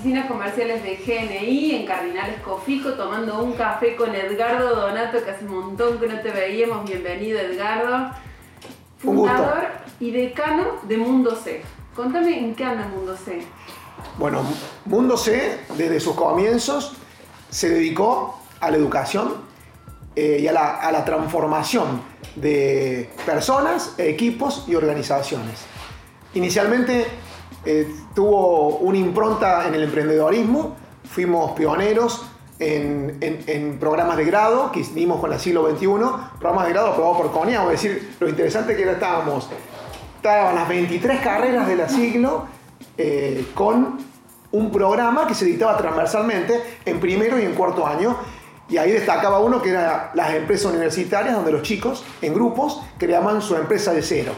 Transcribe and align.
oficinas 0.00 0.28
comerciales 0.28 0.82
de 0.82 0.96
GNI 0.96 1.74
en 1.74 1.86
Cardinales 1.86 2.40
Cofico 2.40 2.94
tomando 2.94 3.44
un 3.44 3.52
café 3.52 3.96
con 3.96 4.14
Edgardo 4.14 4.74
Donato, 4.74 5.22
que 5.22 5.30
hace 5.30 5.44
un 5.44 5.60
montón 5.60 6.00
que 6.00 6.06
no 6.06 6.18
te 6.20 6.30
veíamos. 6.30 6.88
Bienvenido, 6.88 7.38
Edgardo. 7.38 8.10
Fundador 8.96 9.68
y 10.00 10.10
decano 10.10 10.78
de 10.84 10.96
Mundo 10.96 11.36
C. 11.36 11.60
Contame 11.94 12.38
en 12.38 12.54
qué 12.54 12.64
anda 12.64 12.88
Mundo 12.88 13.14
C. 13.14 13.42
Bueno, 14.16 14.42
Mundo 14.86 15.18
C, 15.18 15.58
desde 15.76 16.00
sus 16.00 16.14
comienzos, 16.14 16.94
se 17.50 17.68
dedicó 17.68 18.40
a 18.58 18.70
la 18.70 18.78
educación 18.78 19.34
eh, 20.16 20.38
y 20.40 20.48
a 20.48 20.52
la, 20.52 21.04
transformación 21.04 22.00
de 22.36 23.10
personas, 23.26 23.96
equipos 23.98 24.64
y 24.66 24.76
organizaciones. 24.76 25.60
Inicialmente 26.32 27.06
eh, 27.64 27.92
tuvo 28.14 28.78
una 28.78 28.98
impronta 28.98 29.68
en 29.68 29.74
el 29.74 29.82
emprendedorismo, 29.84 30.76
fuimos 31.04 31.52
pioneros 31.52 32.24
en, 32.58 33.78
programas 33.78 34.16
de 34.16 34.24
grado 34.24 34.70
que 34.70 34.80
hicimos 34.80 35.20
con 35.20 35.32
el 35.32 35.40
siglo 35.40 35.68
XXI, 35.70 35.86
programas 36.38 36.66
de 36.66 36.72
grado 36.72 36.88
aprobados 36.88 37.18
por 37.18 37.32
CONIA, 37.32 37.62
es 37.64 37.70
decir, 37.70 38.16
lo 38.20 38.28
interesante 38.28 38.76
que 38.76 38.82
era 38.82 38.92
estábamos, 38.92 39.48
estaban 40.16 40.54
las 40.54 40.68
23 40.68 41.20
carreras 41.20 41.66
de 41.66 41.76
la 41.76 41.88
siglo 41.88 42.44
eh, 42.96 43.46
con 43.54 43.98
un 44.52 44.70
programa 44.70 45.26
que 45.26 45.34
se 45.34 45.44
dictaba 45.44 45.76
transversalmente 45.76 46.60
en 46.84 47.00
primero 47.00 47.38
y 47.38 47.44
en 47.44 47.54
cuarto 47.54 47.86
año. 47.86 48.16
Y 48.68 48.78
ahí 48.78 48.92
destacaba 48.92 49.40
uno 49.40 49.60
que 49.60 49.70
era 49.70 50.12
las 50.14 50.32
empresas 50.34 50.70
universitarias, 50.72 51.34
donde 51.34 51.50
los 51.50 51.62
chicos 51.62 52.04
en 52.22 52.34
grupos 52.34 52.80
creaban 52.98 53.42
su 53.42 53.56
empresa 53.56 53.92
de 53.92 54.02
cero 54.02 54.32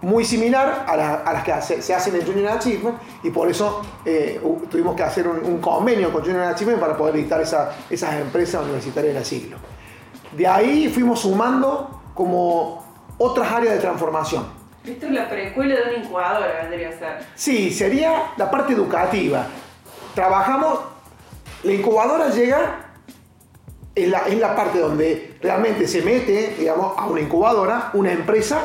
muy 0.00 0.24
similar 0.24 0.84
a, 0.86 1.32
las 1.32 1.42
que 1.42 1.82
se, 1.82 1.94
hacen 1.94 2.14
en 2.14 2.24
Junior 2.24 2.52
Achievement 2.52 2.98
y 3.22 3.30
por 3.30 3.50
eso 3.50 3.82
eh, 4.04 4.40
tuvimos 4.70 4.94
que 4.94 5.02
hacer 5.02 5.26
un, 5.26 5.58
convenio 5.58 6.12
con 6.12 6.22
Junior 6.22 6.44
Achievement 6.44 6.80
para 6.80 6.96
poder 6.96 7.14
dictar 7.14 7.40
esas 7.40 8.14
empresas 8.20 8.62
universitarias 8.62 9.14
del 9.14 9.24
siglo. 9.24 9.56
De 10.32 10.46
ahí 10.46 10.88
fuimos 10.88 11.20
sumando 11.20 12.00
como 12.14 12.84
otras 13.18 13.50
áreas 13.50 13.74
de 13.74 13.80
transformación. 13.80 14.46
Esto 14.84 15.06
es 15.06 15.12
la 15.12 15.28
preescuela 15.28 15.74
de 15.74 15.82
una 15.82 16.04
incubadora, 16.04 16.62
vendría 16.62 16.90
a 16.90 16.92
ser. 16.92 17.18
Sí, 17.34 17.70
sería 17.72 18.32
la 18.36 18.50
parte 18.50 18.72
educativa. 18.74 19.46
Trabajamos, 20.14 20.80
la 21.64 21.72
incubadora 21.72 22.28
llega 22.28 22.86
en 23.94 24.10
la, 24.12 24.28
la 24.28 24.54
parte 24.54 24.78
donde 24.78 25.36
realmente 25.42 25.88
se 25.88 26.02
mete, 26.02 26.54
digamos, 26.58 26.96
a 26.96 27.06
una 27.06 27.20
incubadora, 27.20 27.90
una 27.94 28.12
empresa 28.12 28.60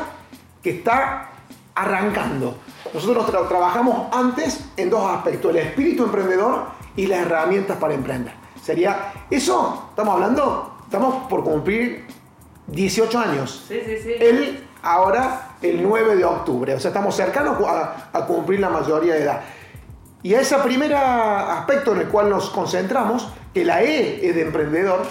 que 0.64 0.70
está 0.70 1.28
arrancando. 1.74 2.56
Nosotros 2.92 3.26
trabajamos 3.48 4.08
antes 4.12 4.64
en 4.76 4.88
dos 4.88 5.08
aspectos, 5.10 5.50
el 5.50 5.58
espíritu 5.58 6.04
emprendedor 6.04 6.64
y 6.96 7.06
las 7.06 7.20
herramientas 7.20 7.76
para 7.76 7.94
emprender. 7.94 8.32
Sería, 8.62 9.12
eso, 9.30 9.88
estamos 9.90 10.14
hablando, 10.14 10.78
estamos 10.84 11.26
por 11.28 11.44
cumplir 11.44 12.06
18 12.68 13.18
años. 13.18 13.64
Sí, 13.68 13.78
sí, 13.84 13.98
sí. 14.02 14.12
Él 14.18 14.64
ahora, 14.82 15.56
el 15.60 15.82
9 15.82 16.16
de 16.16 16.24
octubre, 16.24 16.74
o 16.74 16.80
sea, 16.80 16.88
estamos 16.88 17.14
cercanos 17.14 17.58
a, 17.66 18.26
cumplir 18.26 18.60
la 18.60 18.70
mayoría 18.70 19.14
de 19.14 19.22
edad. 19.22 19.40
Y 20.22 20.34
a 20.34 20.40
ese 20.40 20.56
primer 20.58 20.94
aspecto 20.94 21.92
en 21.92 22.02
el 22.02 22.08
cual 22.08 22.30
nos 22.30 22.48
concentramos, 22.48 23.28
que 23.52 23.64
la 23.64 23.82
E 23.82 24.26
es 24.26 24.34
de 24.34 24.42
emprendedor, 24.42 25.02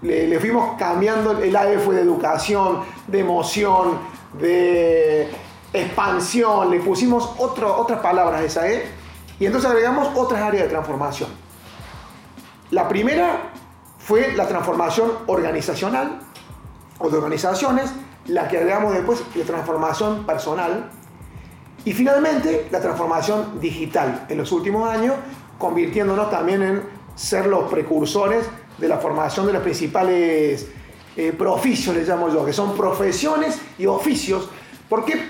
le, 0.00 0.26
le 0.26 0.40
fuimos 0.40 0.78
cambiando, 0.78 1.42
el 1.42 1.54
AE 1.54 1.78
fue 1.78 1.94
de 1.94 2.02
educación, 2.02 2.80
de 3.06 3.20
emoción, 3.20 3.98
de 4.38 5.28
expansión, 5.72 6.70
le 6.70 6.80
pusimos 6.80 7.34
otras 7.38 8.00
palabras 8.00 8.40
a 8.40 8.44
esa 8.44 8.68
E 8.68 8.84
y 9.38 9.46
entonces 9.46 9.70
agregamos 9.70 10.16
otras 10.16 10.40
áreas 10.40 10.64
de 10.64 10.70
transformación. 10.70 11.30
La 12.70 12.88
primera 12.88 13.50
fue 13.98 14.32
la 14.34 14.46
transformación 14.46 15.12
organizacional 15.26 16.20
o 16.98 17.08
de 17.08 17.16
organizaciones, 17.16 17.92
la 18.26 18.48
que 18.48 18.58
agregamos 18.58 18.94
después 18.94 19.22
la 19.34 19.44
transformación 19.44 20.24
personal 20.24 20.90
y 21.84 21.92
finalmente 21.92 22.68
la 22.70 22.80
transformación 22.80 23.60
digital 23.60 24.26
en 24.28 24.38
los 24.38 24.52
últimos 24.52 24.88
años, 24.88 25.14
convirtiéndonos 25.58 26.30
también 26.30 26.62
en 26.62 26.82
ser 27.14 27.46
los 27.46 27.70
precursores 27.70 28.46
de 28.78 28.88
la 28.88 28.98
formación 28.98 29.46
de 29.46 29.52
las 29.52 29.62
principales 29.62 30.68
eh, 31.16 31.32
profesios, 31.36 31.94
le 31.94 32.04
llamo 32.04 32.28
yo, 32.28 32.44
que 32.44 32.52
son 32.52 32.76
profesiones 32.76 33.60
y 33.78 33.86
oficios, 33.86 34.48
porque 34.88 35.28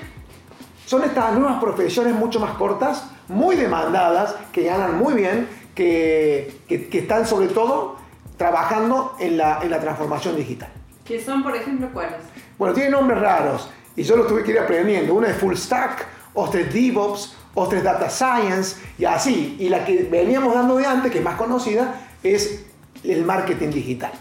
son 0.86 1.04
estas 1.04 1.34
nuevas 1.34 1.60
profesiones 1.60 2.14
mucho 2.14 2.40
más 2.40 2.52
cortas, 2.52 3.10
muy 3.28 3.56
demandadas, 3.56 4.34
que 4.52 4.64
ganan 4.64 4.98
muy 4.98 5.14
bien, 5.14 5.48
que, 5.74 6.54
están 6.68 7.26
sobre 7.26 7.48
todo 7.48 7.96
trabajando 8.36 9.14
en 9.18 9.36
la, 9.36 9.60
en 9.62 9.70
la 9.70 9.80
transformación 9.80 10.36
digital. 10.36 10.70
¿Qué 11.04 11.22
son, 11.22 11.42
por 11.42 11.54
ejemplo, 11.54 11.88
cuáles? 11.92 12.16
Bueno, 12.58 12.74
tienen 12.74 12.92
nombres 12.92 13.20
raros 13.20 13.68
y 13.96 14.02
yo 14.02 14.16
los 14.16 14.26
tuve 14.26 14.42
que 14.42 14.52
ir 14.52 14.58
aprendiendo. 14.58 15.14
Una 15.14 15.28
es 15.28 15.36
Full 15.36 15.54
Stack, 15.54 16.06
otra 16.34 16.60
es 16.60 16.72
DevOps, 16.72 17.36
otra 17.54 17.78
es 17.78 17.84
Data 17.84 18.08
Science 18.08 18.76
y 18.98 19.04
así. 19.04 19.56
Y 19.58 19.68
la 19.68 19.84
que 19.84 20.04
veníamos 20.04 20.54
dando 20.54 20.76
de 20.76 20.86
antes, 20.86 21.12
que 21.12 21.18
es 21.18 21.24
más 21.24 21.36
conocida, 21.36 22.00
es 22.22 22.64
el 23.02 23.24
marketing 23.24 23.70
digital. 23.70 24.12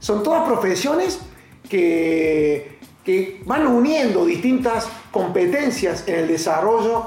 Son 0.00 0.22
todas 0.22 0.46
profesiones 0.46 1.20
que, 1.68 2.80
que 3.04 3.42
van 3.46 3.66
uniendo 3.66 4.24
distintas 4.24 4.88
competencias 5.10 6.06
en 6.06 6.20
el 6.20 6.28
desarrollo, 6.28 7.06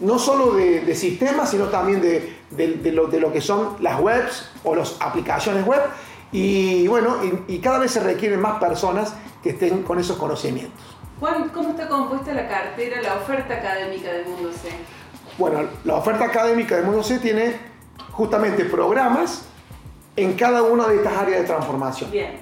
no 0.00 0.18
solo 0.18 0.52
de, 0.52 0.94
sistemas, 0.94 1.50
sino 1.50 1.66
también 1.66 2.00
de, 2.00 2.92
lo, 2.92 3.32
que 3.32 3.40
son 3.40 3.76
las 3.80 4.00
webs 4.00 4.50
o 4.64 4.74
las 4.74 4.96
aplicaciones 5.00 5.64
web. 5.66 5.82
Y 6.30 6.86
bueno, 6.88 7.16
y, 7.48 7.58
cada 7.58 7.78
vez 7.78 7.90
se 7.90 8.00
requieren 8.00 8.40
más 8.40 8.58
personas 8.58 9.14
que 9.42 9.50
estén 9.50 9.82
con 9.82 9.98
esos 9.98 10.16
conocimientos. 10.16 10.80
Juan, 11.20 11.50
¿cómo 11.50 11.70
está 11.70 11.88
compuesta 11.88 12.32
la 12.32 12.48
cartera, 12.48 13.00
la 13.00 13.16
oferta 13.16 13.54
académica 13.54 14.10
del 14.12 14.26
Mundo 14.26 14.50
C? 14.52 14.70
Bueno, 15.38 15.68
la 15.84 15.96
oferta 15.96 16.24
académica 16.24 16.76
del 16.76 16.86
Mundo 16.86 17.02
C 17.02 17.18
tiene 17.18 17.56
justamente 18.12 18.64
programas 18.64 19.44
en 20.16 20.34
cada 20.34 20.62
una 20.62 20.88
de 20.88 20.96
estas 20.96 21.16
áreas 21.16 21.40
de 21.40 21.46
transformación. 21.46 22.10
Bien. 22.10 22.32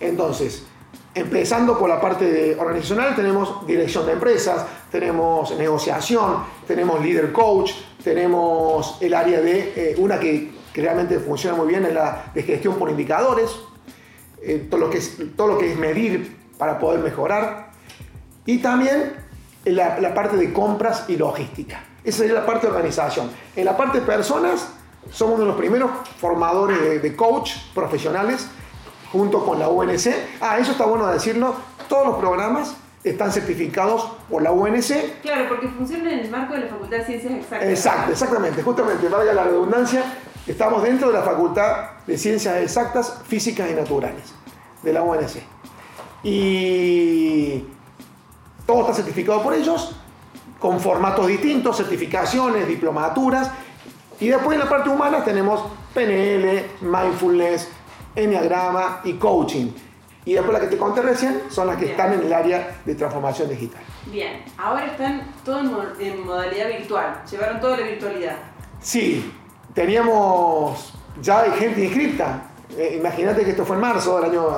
Entonces, 0.00 0.64
empezando 1.14 1.78
por 1.78 1.88
la 1.88 2.00
parte 2.00 2.56
organizacional, 2.58 3.14
tenemos 3.14 3.66
dirección 3.66 4.06
de 4.06 4.12
empresas, 4.12 4.66
tenemos 4.90 5.56
negociación, 5.56 6.44
tenemos 6.66 7.00
líder 7.02 7.32
coach, 7.32 7.72
tenemos 8.02 8.98
el 9.00 9.14
área 9.14 9.40
de 9.40 9.72
eh, 9.76 9.94
una 9.98 10.18
que, 10.18 10.52
realmente 10.74 11.20
funciona 11.20 11.56
muy 11.56 11.68
bien, 11.68 11.84
es 11.84 11.94
la 11.94 12.32
de 12.34 12.42
gestión 12.42 12.74
por 12.74 12.90
indicadores, 12.90 13.48
eh, 14.42 14.66
todo, 14.68 14.80
lo 14.80 14.90
que 14.90 14.98
es, 14.98 15.16
todo 15.36 15.46
lo 15.46 15.58
que 15.58 15.70
es 15.70 15.78
medir 15.78 16.36
para 16.58 16.80
poder 16.80 16.98
mejorar, 16.98 17.70
y 18.44 18.58
también 18.58 19.14
la, 19.64 20.00
la 20.00 20.12
parte 20.12 20.36
de 20.36 20.52
compras 20.52 21.04
y 21.06 21.16
logística. 21.16 21.84
Esa 22.02 22.18
sería 22.18 22.34
la 22.34 22.44
parte 22.44 22.66
de 22.66 22.72
organización. 22.72 23.30
En 23.54 23.64
la 23.64 23.76
parte 23.76 24.00
de 24.00 24.06
personas, 24.06 24.68
somos 25.10 25.34
uno 25.34 25.44
de 25.44 25.48
los 25.50 25.56
primeros 25.56 25.90
formadores 26.18 27.02
de, 27.02 27.16
coach 27.16 27.52
profesionales 27.74 28.48
junto 29.12 29.44
con 29.44 29.58
la 29.58 29.68
UNC. 29.68 30.08
Ah, 30.40 30.58
eso 30.58 30.72
está 30.72 30.86
bueno 30.86 31.06
decirlo. 31.06 31.54
Todos 31.88 32.06
los 32.06 32.16
programas 32.16 32.76
están 33.04 33.30
certificados 33.30 34.10
por 34.28 34.42
la 34.42 34.50
UNC. 34.50 35.20
Claro, 35.22 35.48
porque 35.48 35.68
funcionan 35.68 36.08
en 36.08 36.18
el 36.20 36.30
marco 36.30 36.54
de 36.54 36.60
la 36.60 36.68
Facultad 36.68 36.98
de 36.98 37.04
Ciencias 37.04 37.32
Exactas. 37.32 37.68
Exacto, 37.68 38.12
exactamente. 38.12 38.62
Justamente, 38.62 39.08
valga 39.08 39.32
la 39.32 39.44
redundancia, 39.44 40.02
estamos 40.46 40.82
dentro 40.82 41.08
de 41.08 41.14
la 41.14 41.22
Facultad 41.22 41.90
de 42.06 42.18
Ciencias 42.18 42.56
Exactas, 42.56 43.20
Físicas 43.26 43.70
y 43.70 43.74
Naturales 43.74 44.34
de 44.82 44.92
la 44.92 45.02
UNC. 45.02 45.42
Y 46.22 47.64
todo 48.66 48.80
está 48.80 48.94
certificado 48.94 49.42
por 49.42 49.52
ellos, 49.54 49.94
con 50.58 50.80
formatos 50.80 51.26
distintos, 51.26 51.76
certificaciones, 51.76 52.66
diplomaturas 52.66 53.50
y 54.20 54.28
después 54.28 54.54
en 54.54 54.64
la 54.64 54.68
parte 54.68 54.88
humana 54.88 55.24
tenemos 55.24 55.62
PNL, 55.92 56.64
mindfulness, 56.80 57.68
enneagrama 58.14 59.00
y 59.04 59.14
coaching. 59.14 59.70
Y 60.24 60.32
después 60.32 60.52
las 60.52 60.62
que 60.62 60.68
te 60.68 60.78
conté 60.78 61.02
recién 61.02 61.42
son 61.50 61.66
las 61.66 61.76
que 61.76 61.86
están 61.86 62.14
en 62.14 62.20
el 62.20 62.32
área 62.32 62.80
de 62.84 62.94
transformación 62.94 63.48
digital. 63.48 63.82
Bien, 64.06 64.42
ahora 64.56 64.86
están 64.86 65.22
todos 65.44 65.66
en 65.98 66.24
modalidad 66.24 66.68
virtual, 66.68 67.22
llevaron 67.30 67.60
toda 67.60 67.76
la 67.76 67.86
virtualidad. 67.86 68.36
Sí, 68.80 69.32
teníamos 69.74 70.94
ya 71.20 71.42
gente 71.52 71.84
inscripta. 71.84 72.42
Eh, 72.76 72.96
imagínate 72.98 73.44
que 73.44 73.50
esto 73.50 73.64
fue 73.64 73.76
en 73.76 73.82
marzo 73.82 74.16
del 74.16 74.30
año, 74.30 74.48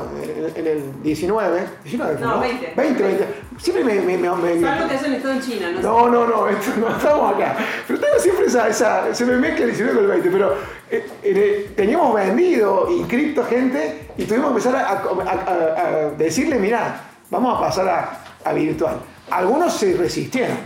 en, 0.55 0.67
el 0.67 1.03
19. 1.03 1.67
19 1.85 2.20
no, 2.20 2.41
20. 2.41 2.73
20, 2.76 3.03
20. 3.03 3.26
Siempre 3.58 3.85
me... 3.85 3.94
me, 4.00 4.17
me, 4.17 4.31
me 4.31 4.61
Salvo 4.61 4.88
que 4.88 4.94
hayan 4.94 5.14
estado 5.14 5.35
en 5.35 5.41
China, 5.41 5.70
¿no? 5.73 5.81
No, 5.82 6.08
no, 6.08 6.26
no, 6.26 6.47
no 6.47 6.97
estamos 6.97 7.35
acá. 7.35 7.56
Pero 7.87 8.00
tengo 8.00 8.19
siempre 8.19 8.47
esa, 8.47 8.69
esa, 8.69 9.14
se 9.14 9.26
me 9.26 9.37
mezcla 9.37 9.64
el 9.64 9.70
19 9.70 9.94
con 9.94 10.05
el 10.05 10.11
20, 10.11 10.31
pero 10.31 10.55
eh, 10.91 11.73
teníamos 11.76 12.14
vendido, 12.14 12.88
inscrito 12.91 13.44
gente 13.44 14.12
y 14.17 14.25
tuvimos 14.25 14.53
que 14.53 14.58
empezar 14.58 14.76
a, 14.76 14.88
a, 14.88 15.82
a, 15.82 16.11
decirle, 16.17 16.58
mirá, 16.58 17.00
vamos 17.31 17.58
a 17.58 17.61
pasar 17.61 18.23
a, 18.44 18.53
virtual. 18.53 19.00
Algunos 19.31 19.75
se 19.75 19.94
resistieron. 19.94 20.56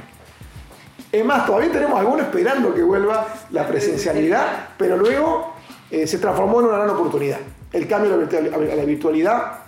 Es 1.10 1.25
más, 1.25 1.46
todavía 1.46 1.72
tenemos 1.72 1.98
algunos 1.98 2.26
esperando 2.26 2.72
que 2.75 2.82
vuelva 2.82 3.26
la 3.50 3.66
presencialidad, 3.66 4.69
pero 4.76 4.96
luego 4.96 5.50
eh, 5.90 6.06
se 6.06 6.19
transformó 6.19 6.60
en 6.60 6.66
una 6.66 6.76
gran 6.78 6.90
oportunidad. 6.90 7.38
El 7.72 7.87
cambio 7.87 8.14
a 8.14 8.76
la 8.76 8.84
virtualidad, 8.84 9.60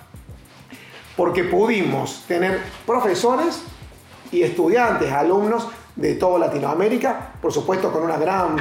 porque 1.16 1.44
pudimos 1.44 2.24
tener 2.26 2.60
profesores 2.86 3.62
y 4.30 4.42
estudiantes, 4.42 5.12
alumnos 5.12 5.68
de 5.96 6.14
toda 6.14 6.38
Latinoamérica, 6.38 7.32
por 7.40 7.52
supuesto 7.52 7.92
con 7.92 8.02
una 8.02 8.16
gran 8.16 8.56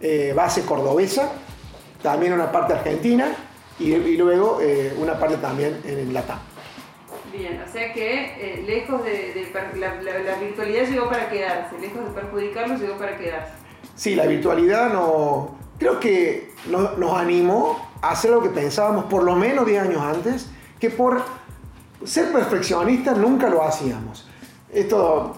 eh, 0.00 0.32
base 0.36 0.64
cordobesa, 0.64 1.32
también 2.02 2.32
una 2.32 2.52
parte 2.52 2.74
argentina 2.74 3.34
y, 3.78 4.16
luego 4.16 4.60
eh, 4.60 4.94
una 4.98 5.18
parte 5.18 5.36
también 5.36 5.80
en 5.84 5.98
el 5.98 6.12
Latam. 6.12 6.38
Bien, 7.32 7.62
o 7.66 7.72
sea 7.72 7.92
que 7.92 8.24
eh, 8.38 8.64
lejos 8.66 9.04
de, 9.04 9.50
la, 9.76 10.38
virtualidad 10.40 10.88
llegó 10.88 11.08
para 11.08 11.28
quedarse, 11.28 11.78
lejos 11.78 12.04
de 12.04 12.10
perjudicarlo 12.10 12.76
llegó 12.76 12.96
para 12.96 13.16
quedarse. 13.16 13.52
Sí, 13.94 14.14
la 14.14 14.26
virtualidad 14.26 14.92
no, 14.92 15.56
creo 15.88 16.00
que 16.00 16.50
nos 16.68 17.18
animó 17.18 17.90
a 18.02 18.10
hacer 18.10 18.30
lo 18.30 18.42
que 18.42 18.50
pensábamos 18.50 19.06
por 19.06 19.22
lo 19.22 19.34
menos 19.34 19.66
10 19.66 19.82
años 19.82 20.02
antes, 20.02 20.48
que 20.78 20.90
por 20.90 21.22
ser 22.04 22.32
perfeccionistas 22.32 23.16
nunca 23.16 23.48
lo 23.48 23.62
hacíamos. 23.62 24.28
Esto, 24.72 25.36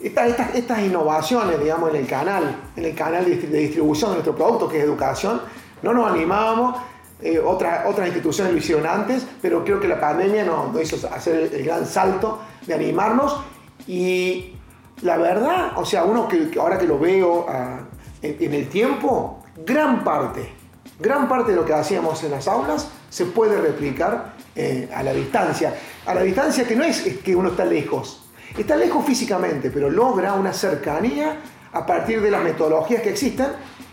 estas, 0.00 0.80
innovaciones, 0.80 1.58
digamos, 1.58 1.90
en 1.90 1.96
el 1.96 2.06
canal, 2.06 2.56
en 2.76 2.84
el 2.84 2.94
canal 2.94 3.24
de, 3.24 3.36
distribución 3.36 4.10
de 4.10 4.16
nuestro 4.16 4.36
producto, 4.36 4.68
que 4.68 4.78
es 4.78 4.84
educación, 4.84 5.40
no 5.82 5.92
nos 5.92 6.10
animábamos. 6.10 6.76
Eh, 7.22 7.38
otras, 7.38 7.86
otras 7.86 8.08
instituciones 8.08 8.52
lo 8.52 8.58
hicieron 8.58 8.86
antes, 8.86 9.26
pero 9.40 9.64
creo 9.64 9.80
que 9.80 9.88
la 9.88 9.98
pandemia 9.98 10.44
nos, 10.44 10.78
hizo 10.80 11.08
hacer 11.08 11.50
el, 11.52 11.64
gran 11.64 11.86
salto 11.86 12.40
de 12.66 12.74
animarnos. 12.74 13.40
Y 13.86 14.52
la 15.00 15.16
verdad, 15.16 15.72
o 15.76 15.84
sea, 15.86 16.04
uno 16.04 16.28
que, 16.28 16.50
ahora 16.60 16.76
que 16.78 16.86
lo 16.86 16.98
veo 16.98 17.46
ah, 17.48 17.80
en, 18.22 18.54
el 18.54 18.68
tiempo, 18.68 19.42
gran 19.64 20.04
parte, 20.04 20.52
gran 20.98 21.28
parte 21.28 21.52
de 21.52 21.56
lo 21.56 21.64
que 21.64 21.74
hacíamos 21.74 22.22
en 22.24 22.32
las 22.32 22.48
aulas 22.48 22.88
se 23.08 23.26
puede 23.26 23.60
replicar 23.60 24.34
eh, 24.54 24.88
a 24.94 25.02
la 25.02 25.12
distancia. 25.12 25.74
A 26.06 26.14
la 26.14 26.22
distancia 26.22 26.66
que 26.66 26.76
no 26.76 26.84
es 26.84 27.02
que 27.02 27.34
uno 27.36 27.50
está 27.50 27.64
lejos, 27.64 28.26
Está 28.56 28.74
lejos 28.76 29.04
físicamente, 29.04 29.70
pero 29.70 29.90
logra 29.90 30.32
una 30.32 30.52
cercanía 30.52 31.36
a 31.72 31.84
partir 31.84 32.22
de 32.22 32.30
las 32.30 32.42
metodologías 32.42 33.02
que 33.02 33.10
existen 33.10 33.48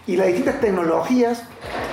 y 0.07 0.15
las 0.15 0.27
distintas 0.27 0.61
tecnologías 0.61 1.43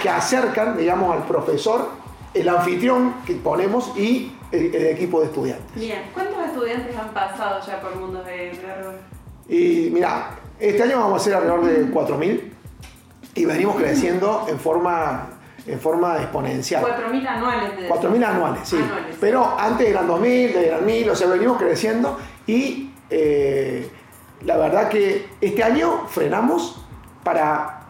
que 0.00 0.08
acercan, 0.08 0.76
digamos, 0.76 1.16
al 1.16 1.26
profesor, 1.26 1.88
el 2.32 2.48
anfitrión 2.48 3.14
que 3.26 3.34
ponemos 3.34 3.92
y 3.96 4.36
el, 4.52 4.72
equipo 4.86 5.20
de 5.20 5.26
estudiantes. 5.26 5.74
Bien, 5.74 6.02
¿cuántos 6.14 6.46
estudiantes 6.46 6.96
han 6.96 7.12
pasado 7.12 7.60
ya 7.66 7.80
por 7.80 7.96
Mundos 7.96 8.24
de 8.24 8.50
Error? 8.50 8.94
Y 9.48 9.90
mira, 9.92 10.38
este 10.60 10.84
año 10.84 10.98
vamos 10.98 11.22
a 11.22 11.24
ser 11.24 11.34
alrededor 11.34 11.64
de 11.64 11.86
4.000 11.92 12.40
y 13.34 13.44
venimos 13.44 13.76
creciendo 13.76 14.46
en 14.48 14.58
forma 14.58 15.40
en 15.66 15.78
forma 15.78 16.16
exponencial. 16.16 16.82
4.000 16.84 17.26
anuales. 17.26 17.70
4.000 17.88 18.24
anuales, 18.24 18.68
sí. 18.68 18.78
Pero 19.20 19.58
antes 19.58 19.88
eran 19.88 20.08
2.000, 20.08 20.56
eran 20.56 20.86
1.000, 20.86 21.10
o 21.10 21.14
sea, 21.14 21.28
venimos 21.28 21.58
creciendo 21.58 22.18
y 22.46 22.90
eh, 23.10 23.88
la 24.42 24.56
verdad 24.56 24.88
que 24.88 25.28
este 25.40 25.62
año 25.62 26.06
frenamos 26.08 26.82
para 27.22 27.80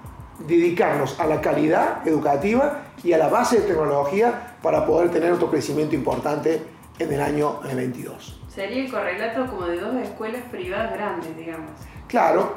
dedicarnos 0.41 1.19
a 1.21 1.27
la 1.27 1.41
calidad 1.41 2.07
educativa 2.07 2.83
y 3.03 3.13
a 3.13 3.19
la 3.19 3.29
base 3.29 3.61
de 3.61 3.69
tecnología 3.69 4.57
para 4.63 4.85
poder 4.85 5.11
tener 5.11 5.33
otro 5.33 5.51
crecimiento 5.51 5.95
importante 5.95 6.63
en 6.99 7.13
el 7.13 7.21
año 7.21 7.61
22. 7.61 8.41
Sería 8.49 8.85
el 8.85 8.91
correlato 8.91 9.47
como 9.47 9.67
de 9.67 9.79
dos 9.79 9.95
escuelas 9.97 10.43
privadas 10.51 10.93
grandes, 10.93 11.37
digamos. 11.37 11.71
Claro, 12.09 12.57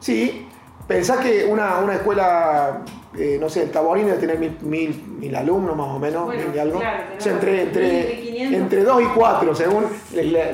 sí. 0.00 0.48
Pensá 0.86 1.20
que 1.20 1.44
una, 1.44 1.78
una 1.78 1.94
escuela 1.94 2.84
eh, 3.16 3.38
no 3.40 3.48
sé, 3.48 3.62
el 3.62 3.70
Taborín 3.70 4.06
debe 4.06 4.18
tener 4.18 4.38
mil, 4.62 5.36
alumnos 5.36 5.76
más 5.76 5.86
o 5.86 5.98
menos, 6.00 6.28
mil 6.28 6.58
algo. 6.58 6.82
entre, 7.24 7.62
entre, 7.62 8.56
entre 8.56 8.82
dos 8.82 9.02
y 9.02 9.06
cuatro, 9.14 9.54
según 9.54 9.84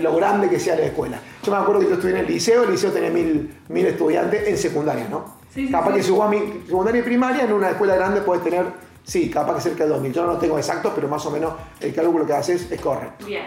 lo 0.01 0.17
grande 0.17 0.49
que 0.51 0.61
sea 0.61 0.77
la 0.77 0.83
escuela. 0.83 1.19
Yo 1.43 1.53
me 1.53 1.59
acuerdo 1.59 1.81
que 1.81 1.89
yo 1.89 1.95
estudié 1.95 2.15
en 2.17 2.21
el 2.21 2.27
liceo, 2.27 2.65
el 2.65 2.73
liceo 2.73 2.93
tenía 2.93 3.11
mil, 3.11 3.61
mil 3.69 3.87
estudiantes 3.87 4.47
en 4.47 4.59
secundaria, 4.59 5.09
¿no? 5.09 5.41
capaz 5.71 5.95
que 5.95 6.03
si 6.03 6.15
a 6.21 6.29
mi 6.29 6.63
secundaria 6.67 7.01
y 7.01 7.05
primaria, 7.05 7.45
en 7.45 7.53
una 7.53 7.71
escuela 7.71 7.97
grande 7.97 8.21
puedes 8.21 8.45
tener, 8.45 8.67
sí, 9.03 9.31
capaz 9.31 9.55
que 9.57 9.61
cerca 9.63 9.85
de 9.85 9.91
2000. 9.91 10.13
Yo 10.13 10.27
no 10.27 10.35
lo 10.35 10.39
tengo 10.39 10.59
exacto, 10.59 10.93
pero 10.95 11.09
más 11.09 11.25
o 11.27 11.31
menos 11.31 11.55
el 11.81 11.95
cálculo 11.95 12.27
que 12.27 12.35
haces 12.35 12.71
es 12.71 12.81
correcto. 12.81 13.25
Bien. 13.25 13.47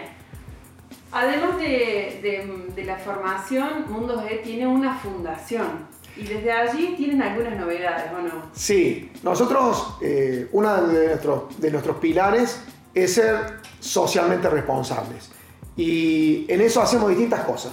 Además 1.12 1.56
de, 1.58 2.68
de 2.74 2.84
la 2.84 2.96
formación, 2.96 3.84
Mundos 3.88 4.24
E 4.28 4.38
tiene 4.38 4.66
una 4.66 4.98
fundación. 4.98 5.94
Y 6.16 6.24
desde 6.26 6.52
allí 6.52 6.94
tienen 6.96 7.20
algunas 7.22 7.56
novedades, 7.58 8.04
¿o 8.12 8.22
no? 8.22 8.42
Sí, 8.52 9.10
nosotros, 9.22 9.96
eh, 10.00 10.48
uno 10.52 10.86
de 10.86 11.08
nuestros, 11.08 11.60
de 11.60 11.70
nuestros 11.70 11.96
pilares 11.96 12.60
es 12.94 13.14
ser 13.14 13.60
socialmente 13.80 14.48
responsables. 14.48 15.30
Y 15.76 16.46
en 16.48 16.60
eso 16.60 16.80
hacemos 16.80 17.08
distintas 17.08 17.40
cosas. 17.40 17.72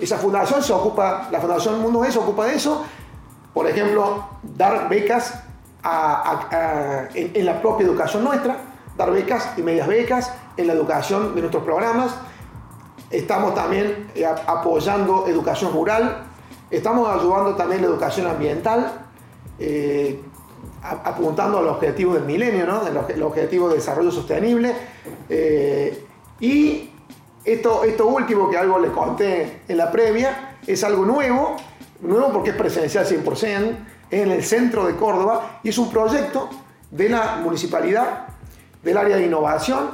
Esa 0.00 0.18
fundación 0.18 0.62
se 0.62 0.72
ocupa, 0.72 1.28
la 1.30 1.40
Fundación 1.40 1.80
Mundo 1.80 2.04
se 2.10 2.18
ocupa 2.18 2.46
de 2.46 2.56
eso. 2.56 2.84
Por 3.54 3.68
ejemplo, 3.68 4.26
dar 4.42 4.88
becas 4.88 5.42
en, 7.14 7.44
la 7.44 7.60
propia 7.60 7.86
educación 7.86 8.24
nuestra, 8.24 8.56
dar 8.96 9.12
becas 9.12 9.50
y 9.56 9.62
medias 9.62 9.86
becas 9.86 10.32
en 10.56 10.66
la 10.66 10.72
educación 10.72 11.34
de 11.34 11.40
nuestros 11.42 11.62
programas. 11.62 12.14
Estamos 13.10 13.54
también 13.54 14.08
eh, 14.14 14.24
apoyando 14.24 15.26
educación 15.28 15.72
rural, 15.72 16.24
Estamos 16.72 17.06
ayudando 17.06 17.54
también 17.54 17.82
la 17.82 17.88
educación 17.88 18.26
ambiental, 18.26 19.04
eh, 19.58 20.18
apuntando 20.82 21.58
al 21.58 21.68
objetivo 21.68 22.14
del 22.14 22.24
milenio, 22.24 22.66
¿no? 22.66 22.80
el, 22.86 23.22
objetivo 23.22 23.68
de 23.68 23.74
desarrollo 23.74 24.10
sostenible. 24.10 24.74
Eh, 25.28 26.02
y 26.40 26.90
esto, 27.44 27.84
esto 27.84 28.06
último 28.06 28.48
que 28.48 28.56
algo 28.56 28.78
le 28.78 28.90
conté 28.90 29.60
en 29.68 29.76
la 29.76 29.92
previa 29.92 30.56
es 30.66 30.82
algo 30.82 31.04
nuevo, 31.04 31.56
nuevo 32.00 32.32
porque 32.32 32.50
es 32.50 32.56
presencial 32.56 33.04
100%, 33.04 33.76
es 34.10 34.22
en 34.22 34.30
el 34.30 34.42
centro 34.42 34.86
de 34.86 34.96
Córdoba 34.96 35.60
y 35.62 35.68
es 35.68 35.76
un 35.76 35.90
proyecto 35.90 36.48
de 36.90 37.10
la 37.10 37.36
municipalidad, 37.36 38.28
del 38.82 38.96
área 38.96 39.16
de 39.16 39.26
innovación, 39.26 39.90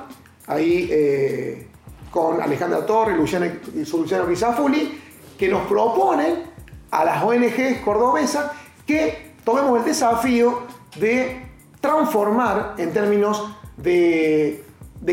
ahí 0.47 0.89
eh, 0.93 1.67
con 2.13 2.41
Alejandra 2.41 2.87
Torres, 2.87 3.17
Luciano, 3.17 3.47
Luciano 3.75 4.29
Guisafuli, 4.29 5.03
que 5.37 5.49
nos 5.49 5.67
proponen 5.67 6.48
a 6.91 7.05
las 7.05 7.23
ONGs 7.23 7.81
cordobesas 7.85 8.51
que 8.87 9.33
tomemos 9.45 9.79
el 9.79 9.85
desafío 9.85 10.63
de 10.97 11.47
transformar 11.81 12.75
en 12.79 12.93
términos 12.93 13.55
de, 13.77 14.65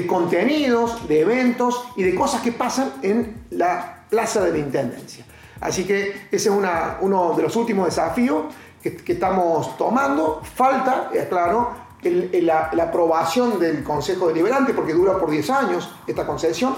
contenidos, 0.08 1.08
de 1.08 1.22
eventos 1.22 1.88
y 1.96 2.04
de 2.04 2.16
cosas 2.16 2.42
que 2.42 2.52
pasan 2.52 2.94
en 3.02 3.46
la 3.52 4.06
plaza 4.10 4.42
de 4.44 4.52
la 4.52 4.58
Intendencia. 4.58 5.26
Así 5.62 5.86
que 5.86 6.28
ese 6.32 6.50
es 6.50 6.56
uno 7.02 7.34
de 7.36 7.44
los 7.44 7.56
últimos 7.56 7.86
desafíos 7.86 8.46
que, 8.82 9.14
estamos 9.14 9.78
tomando. 9.78 10.42
Falta, 10.44 11.10
es 11.14 11.26
claro, 11.26 11.72
la, 12.04 12.70
la, 12.74 12.84
aprobación 12.84 13.60
del 13.60 13.84
Consejo 13.84 14.28
Deliberante, 14.28 14.74
porque 14.74 14.94
dura 14.94 15.18
por 15.18 15.30
10 15.32 15.50
años 15.50 15.90
esta 16.06 16.26
concesión, 16.28 16.76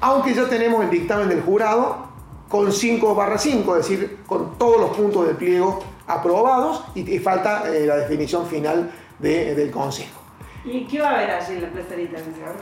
aunque 0.00 0.34
ya 0.34 0.48
tenemos 0.48 0.84
el 0.84 0.90
dictamen 0.90 1.28
del 1.28 1.42
jurado 1.42 2.13
con 2.48 2.72
5 2.72 3.14
barra 3.14 3.38
5, 3.38 3.76
es 3.76 3.88
decir, 3.88 4.18
con 4.26 4.58
todos 4.58 4.80
los 4.80 4.96
puntos 4.96 5.26
del 5.26 5.36
pliego 5.36 5.80
aprobados 6.06 6.84
y, 6.94 7.18
falta 7.18 7.64
eh, 7.74 7.86
la 7.86 7.96
definición 7.96 8.46
final 8.46 8.90
del 9.18 9.70
Consejo. 9.70 10.24
¿Y 10.64 10.86
qué 10.86 10.98
va 10.98 11.10
a 11.10 11.14
haber 11.16 11.30
allí 11.30 11.56
en 11.56 11.62
la 11.62 11.68
Plaza 11.68 11.94
de 11.94 12.08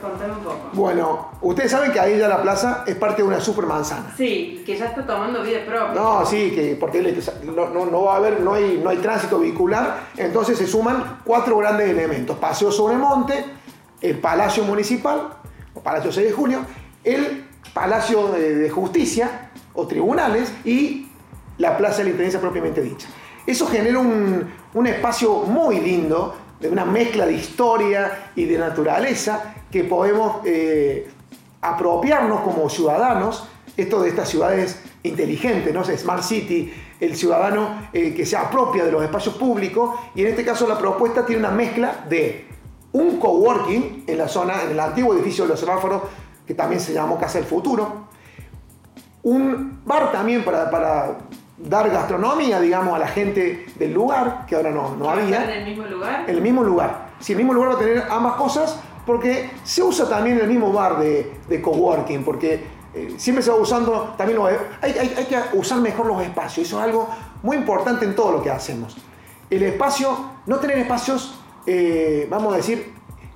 Contame 0.01 0.33
un 0.33 0.39
poco. 0.39 0.59
Bueno, 0.73 1.29
ustedes 1.41 1.71
saben 1.71 1.89
que 1.93 1.99
ahí 2.01 2.19
ya 2.19 2.27
la 2.27 2.41
plaza 2.41 2.83
es 2.85 2.95
parte 2.95 3.21
de 3.21 3.27
una 3.29 3.39
supermanzana. 3.39 4.13
Sí, 4.17 4.61
que 4.65 4.77
ya 4.77 4.87
está 4.87 5.05
tomando 5.05 5.41
vida 5.41 5.59
propia. 5.65 5.93
No, 5.93 6.25
sí, 6.25 6.51
que 6.51 6.75
porque 6.77 7.01
no, 7.45 7.85
no, 7.85 8.03
va 8.03 8.15
a 8.15 8.17
haber, 8.17 8.41
no 8.41 8.55
hay, 8.55 8.81
no 8.83 8.89
hay 8.89 8.97
tránsito 8.97 9.39
vehicular, 9.39 10.09
entonces 10.17 10.57
se 10.57 10.67
suman 10.67 11.19
cuatro 11.23 11.55
grandes 11.57 11.89
elementos. 11.89 12.37
Paseo 12.37 12.73
sobre 12.73 12.97
monte, 12.97 13.45
el 14.01 14.17
Palacio 14.17 14.65
Municipal, 14.65 15.29
o 15.73 15.79
Palacio 15.79 16.11
6 16.11 16.27
de 16.27 16.33
Julio, 16.33 16.59
el 17.05 17.45
Palacio 17.73 18.33
de 18.33 18.69
Justicia, 18.69 19.42
o 19.73 19.87
tribunales 19.87 20.53
y 20.65 21.07
la 21.57 21.77
plaza 21.77 21.97
de 21.99 22.05
la 22.05 22.09
intendencia 22.11 22.39
propiamente 22.39 22.81
dicha. 22.81 23.07
Eso 23.45 23.67
genera 23.67 23.99
un, 23.99 24.51
un, 24.73 24.87
espacio 24.87 25.33
muy 25.39 25.79
lindo, 25.79 26.35
de 26.59 26.69
una 26.69 26.85
mezcla 26.85 27.25
de 27.25 27.33
historia 27.33 28.31
y 28.35 28.45
de 28.45 28.57
naturaleza 28.57 29.55
que 29.69 29.83
podemos 29.83 30.37
eh, 30.45 31.09
apropiarnos 31.61 32.41
como 32.41 32.69
ciudadanos, 32.69 33.47
esto 33.75 34.01
de 34.01 34.09
estas 34.09 34.29
ciudades 34.29 34.81
inteligentes, 35.03 35.73
¿no? 35.73 35.83
Smart 35.83 36.23
City, 36.23 36.71
el 36.99 37.15
ciudadano 37.15 37.89
que 37.91 38.25
se 38.25 38.37
apropia 38.37 38.85
de 38.85 38.91
los 38.91 39.03
espacios 39.03 39.35
públicos 39.35 39.99
y 40.15 40.21
en 40.21 40.27
este 40.27 40.45
caso 40.45 40.67
la 40.67 40.77
propuesta 40.77 41.25
tiene 41.25 41.39
una 41.39 41.51
mezcla 41.51 42.05
de 42.07 42.47
un 42.93 43.19
coworking 43.19 44.05
en 44.07 44.17
la 44.17 44.27
zona, 44.27 44.61
en 44.63 44.71
el 44.71 44.79
antiguo 44.79 45.13
edificio 45.13 45.43
de 45.43 45.49
los 45.49 45.59
semáforos, 45.59 46.03
que 46.45 46.53
también 46.53 46.79
se 46.79 46.93
llamó 46.93 47.19
Casa 47.19 47.39
del 47.39 47.47
Futuro, 47.47 48.07
un 49.23 49.81
bar 49.85 50.11
también 50.11 50.43
para, 50.43 50.69
para, 50.69 51.17
dar 51.57 51.89
gastronomía, 51.89 52.59
digamos, 52.59 52.95
a 52.95 52.99
la 52.99 53.07
gente 53.07 53.67
del 53.75 53.93
lugar, 53.93 54.45
que 54.47 54.55
ahora 54.55 54.71
no, 54.71 54.95
no 54.95 55.09
había. 55.09 55.43
¿En 55.43 55.49
el 55.49 55.65
mismo 55.65 55.85
lugar? 55.85 56.23
En 56.27 56.35
el 56.35 56.41
mismo 56.41 56.63
lugar. 56.63 57.09
Si 57.19 57.33
el 57.33 57.37
mismo 57.37 57.53
lugar 57.53 57.71
va 57.71 57.75
a 57.75 57.79
tener 57.79 58.03
ambas 58.09 58.33
cosas, 58.33 58.79
porque 59.05 59.49
se 59.63 59.81
usa 59.81 60.07
también 60.07 60.39
el 60.39 60.47
mismo 60.47 60.71
bar 60.71 60.99
de, 60.99 61.39
de 61.47 61.61
coworking, 61.61 62.23
porque 62.23 62.63
eh, 62.93 63.13
siempre 63.17 63.43
se 63.43 63.51
va 63.51 63.57
usando 63.57 64.13
también 64.17 64.37
los, 64.37 64.49
hay, 64.81 64.91
hay, 64.91 65.13
hay, 65.17 65.25
que 65.25 65.37
usar 65.53 65.79
mejor 65.79 66.05
los 66.05 66.21
espacios, 66.21 66.67
eso 66.67 66.77
es 66.79 66.83
algo 66.83 67.09
muy 67.41 67.57
importante 67.57 68.05
en 68.05 68.15
todo 68.15 68.31
lo 68.31 68.43
que 68.43 68.49
hacemos. 68.49 68.97
El 69.49 69.63
espacio, 69.63 70.17
no 70.45 70.57
tener 70.57 70.77
espacios, 70.79 71.39
eh, 71.65 72.27
vamos 72.29 72.53
a 72.53 72.57
decir, 72.57 72.93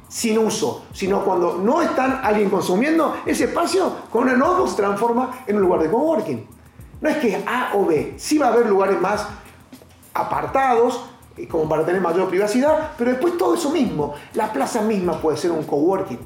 sin 0.08 0.38
uso, 0.38 0.86
sino 0.94 1.24
cuando 1.24 1.58
no 1.58 1.82
están 1.82 2.22
alguien 2.24 2.50
consumiendo, 2.50 3.18
ese 3.26 3.46
espacio 3.46 3.92
con 4.12 4.24
una 4.24 4.34
notebook 4.34 4.70
se 4.70 4.76
transforma 4.78 5.44
en 5.46 5.58
un 5.58 5.62
lugar 5.64 5.82
de 5.82 5.90
coworking. 5.90 6.48
No 7.02 7.10
es 7.10 7.18
que 7.18 7.36
es 7.36 7.48
A 7.48 7.72
o 7.76 7.86
B, 7.86 8.14
sí 8.18 8.38
va 8.38 8.48
a 8.48 8.54
haber 8.54 8.68
lugares 8.68 9.00
más 9.00 9.28
apartados, 10.14 11.02
eh, 11.38 11.48
como 11.48 11.70
para 11.70 11.86
tener 11.86 12.02
mayor 12.02 12.30
privacidad, 12.30 12.92
pero 12.98 13.12
después 13.12 13.38
todo 13.38 13.54
eso 13.54 13.70
mismo, 13.70 14.16
la 14.34 14.52
plaza 14.52 14.82
misma 14.82 15.22
puede 15.22 15.38
ser 15.38 15.52
un 15.52 15.64
coworking. 15.64 16.20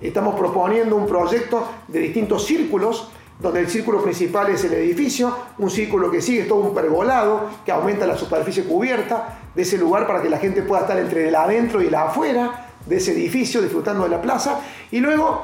Estamos 0.00 0.34
proponiendo 0.34 0.96
un 0.96 1.06
proyecto 1.06 1.66
de 1.88 2.00
distintos 2.00 2.44
círculos, 2.44 3.08
donde 3.38 3.60
el 3.60 3.68
círculo 3.68 4.02
principal 4.02 4.48
es 4.48 4.64
el 4.64 4.72
edificio, 4.74 5.34
un 5.58 5.70
círculo 5.70 6.10
que 6.10 6.22
sigue 6.22 6.42
es 6.42 6.48
todo 6.48 6.60
un 6.60 6.74
pergolado, 6.74 7.42
que 7.64 7.70
aumenta 7.70 8.06
la 8.06 8.16
superficie 8.16 8.64
cubierta 8.64 9.35
de 9.56 9.62
ese 9.62 9.78
lugar 9.78 10.06
para 10.06 10.20
que 10.22 10.28
la 10.28 10.38
gente 10.38 10.62
pueda 10.62 10.82
estar 10.82 10.98
entre 10.98 11.28
el 11.28 11.34
adentro 11.34 11.82
y 11.82 11.86
el 11.86 11.94
afuera 11.94 12.66
de 12.84 12.96
ese 12.96 13.12
edificio, 13.12 13.62
disfrutando 13.62 14.04
de 14.04 14.10
la 14.10 14.20
plaza, 14.20 14.60
y 14.90 15.00
luego 15.00 15.42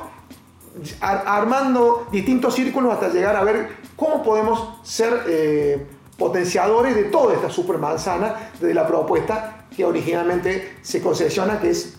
armando 1.00 2.06
distintos 2.12 2.54
círculos 2.54 2.92
hasta 2.92 3.08
llegar 3.08 3.36
a 3.36 3.42
ver 3.42 3.70
cómo 3.96 4.22
podemos 4.22 4.80
ser 4.82 5.24
eh, 5.26 5.86
potenciadores 6.16 6.94
de 6.94 7.04
toda 7.04 7.34
esta 7.34 7.50
supermanzana 7.50 8.50
de 8.60 8.72
la 8.74 8.86
propuesta 8.86 9.66
que 9.74 9.84
originalmente 9.84 10.76
se 10.82 11.00
concesiona, 11.00 11.58
que 11.58 11.70
es 11.70 11.98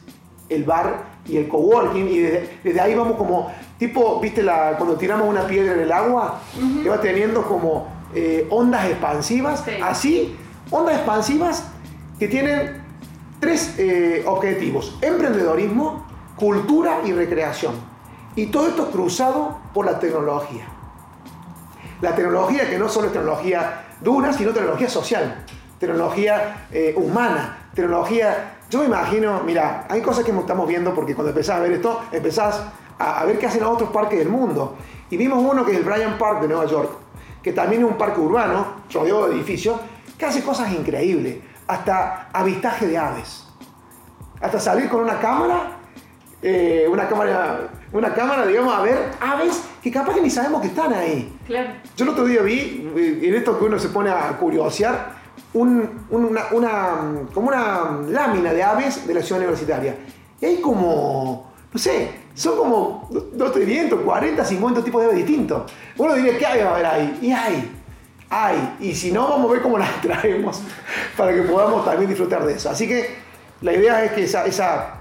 el 0.49 0.63
bar 0.63 1.13
y 1.25 1.37
el 1.37 1.47
coworking, 1.47 2.07
y 2.07 2.19
desde, 2.19 2.79
ahí 2.79 2.93
vamos 2.93 3.17
como, 3.17 3.51
tipo, 3.79 4.19
viste, 4.19 4.43
la, 4.43 4.75
cuando 4.77 4.95
tiramos 4.97 5.27
una 5.27 5.47
piedra 5.47 5.73
en 5.73 5.79
el 5.79 5.91
agua, 5.91 6.41
que 6.83 6.89
va 6.89 7.01
teniendo 7.01 7.43
como 7.43 7.87
eh, 8.13 8.45
ondas 8.51 8.85
expansivas, 8.85 9.63
así, 9.81 10.35
ondas 10.69 10.95
expansivas 10.97 11.72
que 12.23 12.29
tienen 12.29 12.81
tres 13.41 13.75
eh, 13.77 14.23
objetivos, 14.25 14.97
emprendedorismo, 15.01 16.07
cultura 16.37 17.01
y 17.03 17.11
recreación. 17.11 17.73
Y 18.33 18.45
todo 18.45 18.67
esto 18.67 18.89
cruzado 18.91 19.59
por 19.73 19.85
la 19.85 19.99
tecnología. 19.99 20.65
La 21.99 22.15
tecnología 22.15 22.69
que 22.69 22.79
no 22.79 22.87
solo 22.87 23.07
es 23.07 23.13
tecnología 23.13 23.87
dura, 23.99 24.31
sino 24.31 24.51
tecnología 24.51 24.89
social, 24.89 25.43
tecnología 25.77 26.67
eh, 26.71 26.93
humana, 26.95 27.67
tecnología... 27.75 28.59
Yo 28.69 28.79
me 28.79 28.85
imagino, 28.85 29.41
mira, 29.45 29.85
hay 29.89 29.99
cosas 29.99 30.23
que 30.23 30.31
estamos 30.31 30.65
viendo 30.65 30.93
porque 30.95 31.15
cuando 31.15 31.31
empezás 31.31 31.57
a 31.57 31.59
ver 31.59 31.73
esto, 31.73 32.03
empezás 32.13 32.63
a, 32.99 33.25
ver 33.25 33.37
qué 33.37 33.47
hacen 33.47 33.65
otros 33.65 33.89
parques 33.89 34.19
del 34.19 34.29
mundo. 34.29 34.77
Y 35.09 35.17
vimos 35.17 35.43
uno 35.43 35.65
que 35.65 35.73
es 35.73 35.77
el 35.77 35.83
Bryant 35.83 36.17
Park 36.17 36.39
de 36.39 36.47
Nueva 36.47 36.67
York, 36.67 36.89
que 37.43 37.51
también 37.51 37.81
es 37.81 37.89
un 37.89 37.97
parque 37.97 38.21
urbano, 38.21 38.83
rodeado 38.93 39.27
de 39.27 39.35
edificios, 39.35 39.77
que 40.17 40.25
hace 40.25 40.41
cosas 40.41 40.71
increíbles, 40.71 41.51
hasta 41.67 42.29
avistaje 42.31 42.87
de 42.87 42.97
aves. 42.97 43.45
Hasta 44.41 44.59
salir 44.59 44.89
con 44.89 45.01
una 45.01 45.19
cámara, 45.19 45.77
eh, 46.41 46.87
una 46.89 47.07
cámara 47.07 47.69
una 47.93 48.11
cámara, 48.11 48.45
digamos, 48.47 48.73
a 48.73 48.81
ver 48.81 49.11
aves 49.21 49.63
que 49.81 49.91
capaz 49.91 50.15
que 50.15 50.21
ni 50.21 50.29
sabemos 50.29 50.61
que 50.61 50.67
están 50.67 50.91
ahí. 50.93 51.31
Claro. 51.45 51.69
Yo 51.95 52.05
el 52.05 52.09
otro 52.09 52.25
día 52.25 52.41
vi, 52.41 52.91
eh, 52.97 53.19
en 53.21 53.35
esto 53.35 53.57
que 53.57 53.65
uno 53.65 53.77
se 53.77 53.89
pone 53.89 54.09
a 54.09 54.35
curiosear, 54.37 55.21
un, 55.53 56.07
una, 56.09 56.49
como 57.33 57.47
una 57.47 57.99
lámina 58.09 58.51
de 58.51 58.63
aves 58.63 59.05
de 59.05 59.13
la 59.13 59.21
ciudad 59.21 59.41
universitaria. 59.41 59.95
Y 60.41 60.45
hay 60.45 60.57
como, 60.57 61.51
no 61.71 61.79
sé, 61.79 62.09
son 62.33 62.57
como 62.57 63.07
200, 63.11 64.01
40, 64.01 64.43
50 64.43 64.83
tipos 64.83 65.01
de 65.01 65.07
aves 65.07 65.17
distintos. 65.17 65.71
Uno 65.95 66.15
diría, 66.15 66.37
¿qué 66.39 66.45
aves 66.47 66.65
va 66.65 66.69
a 66.69 66.73
haber 66.73 66.85
ahí? 66.87 67.19
Y 67.21 67.31
hay, 67.31 67.82
hay. 68.33 68.75
Y 68.79 68.95
si 68.95 69.11
no, 69.11 69.27
vamos 69.27 69.49
a 69.49 69.53
ver 69.53 69.61
cómo 69.61 69.77
las 69.77 70.01
traemos 70.01 70.61
para 71.17 71.33
que 71.33 71.41
podamos 71.43 71.85
también 71.85 72.09
disfrutar 72.09 72.45
de 72.45 72.53
eso. 72.53 72.69
Así 72.69 72.87
que 72.87 73.15
la 73.61 73.73
idea 73.73 74.03
es 74.03 74.11
que 74.13 74.23
esa, 74.23 74.45
esa 74.45 74.95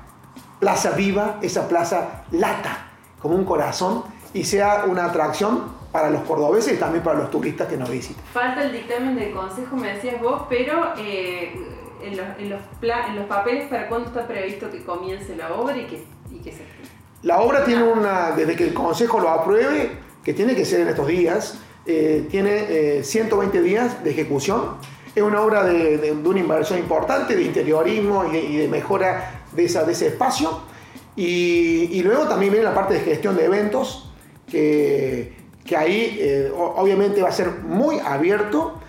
plaza 0.61 0.91
viva, 0.91 1.39
esa 1.43 1.69
plaza 1.69 2.25
lata 2.31 2.91
como 3.21 3.35
un 3.35 3.45
corazón 3.45 4.05
y 4.35 4.45
sea 4.45 4.85
una 4.87 5.07
atracción 5.07 5.83
para 5.93 6.09
los 6.09 6.23
cordobeses 6.23 6.75
y 6.75 6.77
también 6.77 7.05
para 7.05 7.19
los 7.19 7.31
turistas 7.31 7.69
que 7.69 7.77
nos 7.77 7.91
visitan. 7.91 8.25
Falta 8.33 8.63
el 8.63 8.73
dictamen 8.73 9.15
del 9.15 9.33
consejo, 9.33 9.77
me 9.77 9.93
decías 9.95 10.21
vos, 10.21 10.43
pero 10.49 10.95
eh, 10.97 11.53
en, 12.03 12.17
los, 12.17 12.27
en, 12.39 12.51
los 12.51 12.61
en, 12.81 13.17
los, 13.17 13.27
papeles, 13.27 13.69
¿para 13.69 13.89
cuándo 13.89 14.09
está 14.09 14.27
previsto 14.27 14.71
que 14.71 14.83
comience 14.85 15.37
la 15.37 15.53
obra 15.53 15.77
y 15.77 15.87
que, 15.87 16.05
y 16.31 16.39
que 16.39 16.53
se... 16.53 16.65
La 17.23 17.41
obra 17.41 17.65
tiene 17.65 17.85
una, 17.85 18.33
desde 18.33 18.57
que 18.57 18.65
el 18.65 18.75
consejo 18.75 19.21
lo 19.21 19.29
apruebe, 19.29 19.99
que 20.25 20.35
tiene 20.35 20.55
que 20.55 20.65
ser 20.65 20.81
en 20.81 20.89
estos 20.89 21.07
días, 21.07 21.59
eh, 21.85 22.27
tiene 22.31 23.03
120 23.03 23.59
eh, 23.59 23.63
días 23.63 24.05
de 24.05 24.11
ejecución. 24.11 24.77
Es 25.15 25.23
una 25.23 25.41
obra 25.41 25.65
de, 25.65 25.99
de, 25.99 26.13
una 26.13 26.41
inversión 26.41 26.79
importante, 26.79 27.37
de 27.37 27.43
interiorismo 27.43 28.25
y 28.33 28.37
y 28.37 28.57
de 28.57 28.69
mejora 28.69 29.43
de, 29.53 29.65
esa, 29.65 29.85
de 29.85 29.93
ese 29.93 30.09
espacio. 30.09 30.61
Y, 31.17 32.03
luego 32.03 32.27
también 32.27 32.53
viene 32.53 32.65
la 32.65 32.75
parte 32.75 32.95
de 32.95 33.01
gestión 33.01 33.37
de 33.37 33.45
eventos, 33.45 34.11
que, 34.51 35.35
que 35.65 35.77
ahí 35.77 36.17
eh, 36.19 36.51
obviamente 36.55 37.21
va 37.21 37.29
a 37.29 37.33
ser 37.33 37.51
muy 37.63 37.99
abierto. 37.99 38.81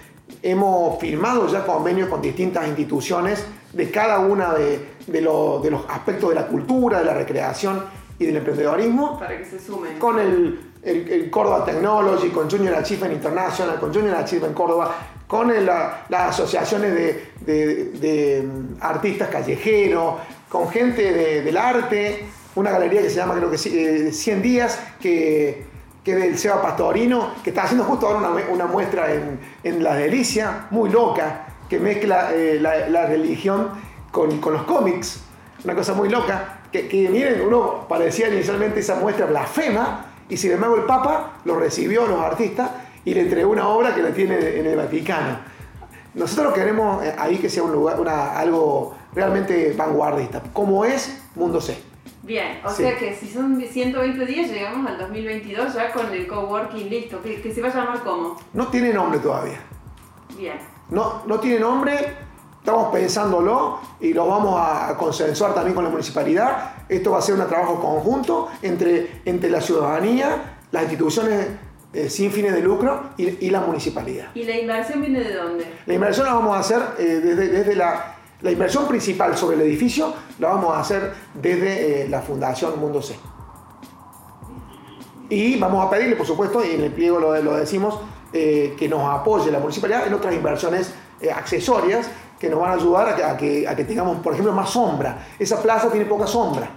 Hemos 0.41 0.99
firmado 0.99 1.47
ya 1.47 1.65
convenios 1.65 2.09
con 2.09 2.21
distintas 2.21 2.67
instituciones 2.67 3.45
de 3.73 3.91
cada 3.91 4.19
una 4.19 4.53
de, 4.53 4.79
de, 5.07 5.21
de, 5.21 5.21
los 5.21 5.85
aspectos 5.89 6.29
de 6.29 6.35
la 6.35 6.47
cultura, 6.47 6.99
de 6.99 7.05
la 7.05 7.13
recreación 7.13 7.83
y 8.19 8.25
del 8.25 8.37
emprendedorismo. 8.37 9.19
Para 9.19 9.37
que 9.37 9.45
se 9.45 9.59
sumen. 9.59 9.99
Con 9.99 10.19
el, 10.19 10.73
el, 10.83 11.29
Córdoba 11.29 11.63
Technology, 11.65 12.29
con 12.29 12.49
Junior 12.49 12.75
Achievement 12.75 13.13
International, 13.13 13.79
con 13.79 13.93
Junior 13.93 14.15
Achievement 14.15 14.53
Córdoba, 14.53 14.95
con 15.27 15.51
las 15.65 16.09
asociaciones 16.11 16.93
de, 16.93 17.31
de, 17.45 18.47
artistas 18.81 19.29
callejeros, 19.29 20.15
con 20.49 20.69
gente 20.69 21.41
del 21.41 21.57
arte, 21.57 22.25
una 22.55 22.71
galería 22.71 23.01
que 23.01 23.09
se 23.09 23.15
llama 23.15 23.35
creo 23.35 23.49
que 23.49 23.57
100 23.57 24.37
eh, 24.37 24.41
días, 24.41 24.79
que, 24.99 25.65
que 26.03 26.15
del 26.15 26.37
Seba 26.37 26.61
Pastorino, 26.61 27.33
que 27.43 27.49
está 27.49 27.63
haciendo 27.63 27.85
justo 27.85 28.07
ahora 28.07 28.19
una, 28.19 28.43
una 28.51 28.65
muestra 28.67 29.11
en, 29.11 29.39
en, 29.63 29.83
La 29.83 29.95
Delicia, 29.95 30.67
muy 30.69 30.89
loca, 30.89 31.47
que 31.69 31.79
mezcla 31.79 32.31
eh, 32.33 32.59
la, 32.59 32.89
la, 32.89 33.05
religión 33.07 33.69
con, 34.11 34.39
con, 34.39 34.53
los 34.53 34.63
cómics, 34.63 35.21
una 35.63 35.73
cosa 35.73 35.93
muy 35.93 36.09
loca, 36.09 36.59
que, 36.71 36.87
que, 36.87 37.09
miren, 37.09 37.41
uno 37.41 37.87
parecía 37.87 38.27
inicialmente 38.27 38.81
esa 38.81 38.95
muestra 38.95 39.25
blasfema, 39.25 40.12
y 40.30 40.38
sin 40.38 40.51
embargo 40.51 40.75
el 40.77 40.84
Papa 40.84 41.34
lo 41.46 41.60
recibió 41.60 42.06
a 42.06 42.08
los 42.08 42.20
artistas 42.20 42.72
y 43.06 43.13
le 43.13 43.22
entregó 43.22 43.51
una 43.51 43.68
obra 43.68 43.94
que 43.94 44.01
la 44.01 44.12
tiene 44.12 44.36
en 44.60 44.65
el 44.65 44.75
Vaticano. 44.75 45.39
Nosotros 46.13 46.53
queremos 46.53 47.03
eh, 47.03 47.15
ahí 47.18 47.38
que 47.38 47.50
sea 47.50 47.63
un 47.63 47.72
lugar, 47.72 48.00
una, 48.00 48.38
algo 48.38 48.96
realmente 49.13 49.74
vanguardista, 49.75 50.42
como 50.53 50.86
es 50.86 51.22
Mundo 51.36 51.60
C. 51.60 51.77
Bien, 52.22 52.62
o 52.63 52.70
sea 52.70 52.98
que 52.98 53.13
si 53.15 53.27
son 53.27 53.62
120 53.62 54.25
días 54.25 54.50
llegamos 54.50 54.89
al 54.89 54.98
2022 54.98 55.74
ya 55.74 55.92
con 55.92 56.13
el 56.13 56.25
coworking 56.25 56.89
listo, 56.89 57.22
que, 57.22 57.53
se 57.53 57.62
va 57.62 57.68
a 57.68 57.74
llamar 57.74 58.00
cómo? 58.01 58.38
No 58.53 58.68
tiene 58.68 58.94
nombre 58.94 59.20
todavía. 59.20 59.60
Bien. 60.38 60.58
No, 60.89 61.24
no 61.25 61.39
tiene 61.39 61.60
nombre, 61.60 62.15
estamos 62.63 62.93
pensándolo 62.93 63.77
y 64.00 64.13
lo 64.13 64.25
vamos 64.25 64.58
a 64.58 64.96
consensuar 64.98 65.53
también 65.53 65.75
con 65.75 65.84
la 65.84 65.89
municipalidad. 65.89 66.75
Esto 66.88 67.12
va 67.12 67.17
a 67.17 67.22
ser 67.22 67.36
un 67.36 67.46
trabajo 67.46 67.77
conjunto 67.82 68.48
entre, 68.62 69.22
entre 69.25 69.50
la 69.50 69.60
ciudadanía, 69.60 70.60
las 70.72 70.84
instituciones 70.84 71.46
eh, 71.91 72.10
sin 72.10 72.32
fines 72.32 72.53
de 72.53 72.62
lucro 72.62 73.10
y, 73.17 73.50
la 73.50 73.60
municipalidad. 73.60 74.27
¿Y 74.34 74.46
la 74.46 74.58
inversión 74.58 75.01
viene 75.01 75.20
de 75.20 75.36
dónde? 75.36 75.65
La 75.86 75.93
inversión 75.93 76.25
la 76.25 76.36
vamos 76.36 76.55
a 76.55 76.60
hacer 76.60 76.82
eh, 77.00 77.03
desde, 77.22 77.50
desde 77.50 77.75
la 77.75 78.15
la 78.41 78.51
inversión 78.51 78.89
principal 78.89 79.38
sobre 79.38 79.55
el 79.55 79.62
edificio 79.62 80.13
la 80.39 80.50
vamos 80.50 80.75
a 80.75 80.82
hacer 80.82 81.13
desde 81.34 82.03
eh, 82.03 82.10
la 82.10 82.22
Fundación 82.22 82.77
Mundo 82.77 83.01
C. 83.01 83.15
Y 85.29 85.58
vamos 85.58 85.86
a 85.86 85.89
pedirle, 85.89 86.17
por 86.17 86.25
supuesto, 86.25 86.63
y 86.63 86.72
en 86.72 86.82
el 86.82 86.91
pliego 86.91 87.20
lo, 87.20 87.41
lo 87.41 87.55
decimos, 87.55 88.00
que 88.34 88.88
nos 88.89 89.08
apoye 89.08 89.51
la 89.51 89.60
municipalidad 89.60 90.08
en 90.08 90.13
otras 90.13 90.34
inversiones 90.34 90.91
accesorias 91.34 92.10
que 92.43 92.50
nos 92.50 92.59
van 92.59 92.71
a 92.71 92.73
ayudar 92.73 93.07
a 93.07 93.38
que, 93.38 93.65
a, 93.65 93.73
que, 93.73 93.85
tengamos, 93.85 94.17
por 94.17 94.33
ejemplo, 94.33 94.51
más 94.51 94.69
sombra. 94.69 95.17
Esa 95.39 95.62
plaza 95.62 95.89
tiene 95.89 96.05
poca 96.05 96.27
sombra. 96.27 96.67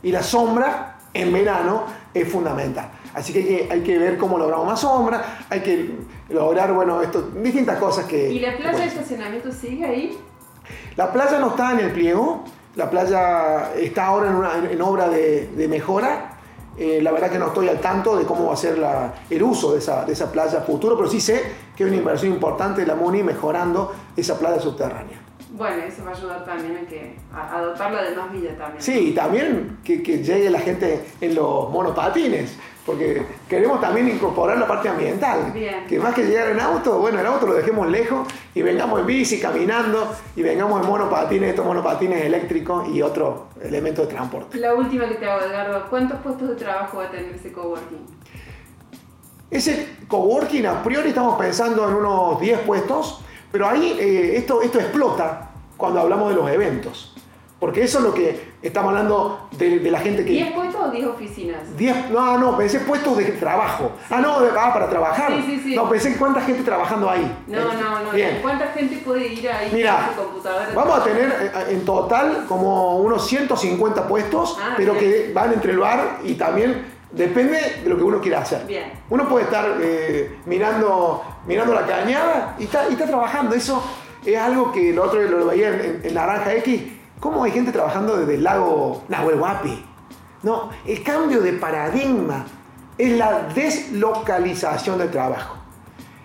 Y 0.00 0.12
la 0.12 0.22
sombra 0.22 0.96
en 1.12 1.32
verano 1.32 1.86
es 2.14 2.30
fundamental. 2.30 2.88
Así 3.14 3.32
que 3.32 3.40
hay, 3.40 3.44
que 3.44 3.68
hay 3.68 3.80
que 3.82 3.98
ver 3.98 4.16
cómo 4.16 4.38
logramos 4.38 4.64
más 4.64 4.80
sombra, 4.80 5.40
hay 5.50 5.58
que 5.58 5.90
lograr, 6.28 6.72
bueno, 6.72 7.02
esto, 7.02 7.32
distintas 7.42 7.78
cosas 7.78 8.04
que... 8.04 8.30
¿Y 8.30 8.38
la 8.38 8.56
plaza 8.56 8.78
de 8.78 8.86
estacionamiento 8.86 9.50
sigue 9.50 9.84
ahí? 9.84 10.16
La 10.94 11.12
playa 11.12 11.40
no 11.40 11.48
está 11.48 11.72
en 11.72 11.80
el 11.80 11.90
pliego, 11.90 12.44
la 12.76 12.88
playa 12.88 13.72
está 13.74 14.06
ahora 14.06 14.30
en, 14.70 14.80
obra 14.80 15.08
de, 15.08 15.66
mejora. 15.68 16.27
Eh, 16.78 17.00
la 17.02 17.10
verdad 17.12 17.30
que 17.30 17.38
no 17.38 17.48
estoy 17.48 17.68
al 17.68 17.80
tanto 17.80 18.16
de 18.16 18.24
cómo 18.24 18.46
va 18.46 18.54
a 18.54 18.56
ser 18.56 18.78
la- 18.78 19.14
el 19.28 19.42
uso 19.42 19.72
de 19.72 19.78
esa, 19.78 20.04
de 20.04 20.12
esa 20.12 20.30
playa 20.32 20.60
futuro, 20.62 20.96
pero 20.96 21.08
sí 21.10 21.20
sé 21.20 21.42
que 21.76 21.84
hay 21.84 21.90
una 21.90 21.98
inversión 21.98 22.32
importante 22.32 22.80
de 22.82 22.86
la 22.86 22.94
MUNI 22.94 23.22
mejorando 23.22 23.92
esa 24.16 24.38
playa 24.38 24.60
subterránea. 24.60 25.18
Bueno, 25.50 25.82
eso 25.82 26.04
va 26.04 26.10
a 26.12 26.14
ayudar 26.14 26.44
también 26.44 26.76
a, 26.84 26.86
que, 26.88 27.16
a, 27.32 27.56
a 27.56 27.62
dotar 27.62 27.90
la 27.90 28.02
demás 28.02 28.30
villa 28.32 28.56
también. 28.56 28.80
Sí, 28.82 29.12
también 29.14 29.78
que, 29.82 30.02
que 30.02 30.22
llegue 30.22 30.50
la 30.50 30.60
gente 30.60 31.04
en 31.20 31.34
los 31.34 31.70
monopatines, 31.70 32.56
porque 32.88 33.22
queremos 33.46 33.82
también 33.82 34.08
incorporar 34.08 34.56
la 34.56 34.66
parte 34.66 34.88
ambiental. 34.88 35.52
Bien. 35.52 35.86
Que 35.86 36.00
más 36.00 36.14
que 36.14 36.24
llegar 36.24 36.48
en 36.48 36.58
auto, 36.58 36.98
bueno, 36.98 37.20
el 37.20 37.26
auto 37.26 37.46
lo 37.46 37.52
dejemos 37.52 37.86
lejos 37.86 38.26
y 38.54 38.62
vengamos 38.62 39.00
en 39.00 39.06
bici, 39.06 39.38
caminando, 39.38 40.16
y 40.34 40.42
vengamos 40.42 40.80
en 40.80 40.88
monopatines, 40.88 41.50
estos 41.50 41.66
monopatines 41.66 42.24
eléctricos 42.24 42.88
y 42.88 43.02
otro 43.02 43.48
elemento 43.60 44.00
de 44.00 44.08
transporte. 44.08 44.56
La 44.56 44.72
última 44.72 45.06
que 45.06 45.16
te 45.16 45.28
hago, 45.28 45.44
Edgardo, 45.44 45.84
¿cuántos 45.90 46.18
puestos 46.20 46.48
de 46.48 46.54
trabajo 46.54 46.96
va 46.96 47.04
a 47.04 47.10
tener 47.10 47.34
ese 47.34 47.52
coworking? 47.52 48.06
Ese 49.50 49.96
coworking, 50.08 50.64
a 50.64 50.82
priori 50.82 51.10
estamos 51.10 51.38
pensando 51.38 51.86
en 51.90 51.94
unos 51.94 52.40
10 52.40 52.60
puestos, 52.60 53.20
pero 53.52 53.68
ahí 53.68 53.98
eh, 54.00 54.38
esto, 54.38 54.62
esto 54.62 54.80
explota 54.80 55.50
cuando 55.76 56.00
hablamos 56.00 56.30
de 56.30 56.36
los 56.36 56.50
eventos. 56.50 57.17
Porque 57.60 57.82
eso 57.82 57.98
es 57.98 58.04
lo 58.04 58.14
que 58.14 58.52
estamos 58.62 58.90
hablando 58.90 59.48
de, 59.50 59.80
de 59.80 59.90
la 59.90 59.98
gente 59.98 60.24
que... 60.24 60.30
¿10 60.30 60.54
puestos 60.54 60.80
o 60.80 60.90
10 60.92 61.06
oficinas? 61.08 61.76
10, 61.76 62.10
no, 62.10 62.38
no, 62.38 62.56
pensé 62.56 62.78
puestos 62.80 63.16
de 63.16 63.24
trabajo. 63.32 63.90
Ah, 64.08 64.20
no, 64.20 64.36
ah, 64.56 64.72
para 64.72 64.88
trabajar. 64.88 65.32
Sí, 65.32 65.42
sí, 65.44 65.60
sí. 65.64 65.74
No, 65.74 65.88
pensé 65.88 66.10
en 66.10 66.14
cuánta 66.18 66.40
gente 66.40 66.62
trabajando 66.62 67.10
ahí. 67.10 67.22
No, 67.48 67.58
Eh, 67.58 67.64
no, 67.82 68.00
no. 68.04 68.10
Bien. 68.12 68.38
¿Cuánta 68.42 68.68
gente 68.68 68.98
puede 68.98 69.26
ir 69.32 69.50
ahí 69.50 69.70
Mira, 69.72 70.12
con 70.14 70.14
su 70.14 70.22
computadora? 70.30 70.68
Vamos 70.72 70.98
a 71.00 71.02
tener 71.04 71.30
eh, 71.32 71.50
en 71.72 71.84
total 71.84 72.44
como 72.46 72.98
unos 72.98 73.26
150 73.26 74.06
puestos, 74.06 74.56
Ah, 74.62 74.74
pero 74.76 74.92
bien. 74.94 75.04
que 75.26 75.32
van 75.32 75.52
entre 75.52 75.72
el 75.72 75.78
bar 75.80 76.18
y 76.22 76.34
también 76.34 76.86
depende 77.10 77.80
de 77.82 77.88
lo 77.90 77.96
que 77.96 78.04
uno 78.04 78.20
quiera 78.20 78.38
hacer. 78.38 78.64
Bien. 78.68 78.92
Uno 79.10 79.28
puede 79.28 79.46
estar 79.46 79.66
eh, 79.80 80.38
mirando, 80.46 81.24
mirando 81.46 81.74
la 81.74 81.84
cañada 81.84 82.54
y 82.56 82.64
está, 82.64 82.88
y 82.88 82.92
está 82.92 83.06
trabajando. 83.06 83.56
Eso 83.56 83.82
es 84.24 84.38
algo 84.38 84.70
que 84.70 84.92
lo 84.92 85.02
otro 85.02 85.20
lo 85.22 85.46
veía 85.46 85.70
en, 85.70 85.80
en- 85.80 86.00
en 86.04 86.14
Naranja 86.14 86.54
X. 86.54 86.82
¿Cómo 87.20 87.42
hay 87.42 87.50
gente 87.50 87.72
trabajando 87.72 88.16
desde 88.16 88.36
el 88.36 88.44
lago 88.44 89.02
Nahuel 89.08 89.40
Huapi? 89.40 89.84
No, 90.44 90.70
el 90.86 91.02
cambio 91.02 91.40
de 91.40 91.52
paradigma 91.54 92.46
es 92.96 93.18
la 93.18 93.48
deslocalización 93.54 94.98
del 94.98 95.10
trabajo. 95.10 95.56